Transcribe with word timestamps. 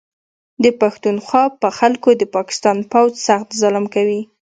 د 0.63 0.65
پښتونخوا 0.81 1.43
په 1.61 1.67
خلکو 1.77 2.09
د 2.21 2.23
پاکستان 2.35 2.77
پوځ 2.91 3.11
سخت 3.27 3.47
ظلم 3.61 3.85
کوي 3.95 4.21